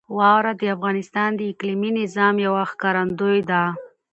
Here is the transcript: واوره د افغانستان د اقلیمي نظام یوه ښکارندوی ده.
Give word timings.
واوره 0.17 0.51
د 0.61 0.63
افغانستان 0.75 1.29
د 1.35 1.41
اقلیمي 1.51 1.91
نظام 2.01 2.35
یوه 2.45 2.63
ښکارندوی 2.71 3.39
ده. 3.49 3.63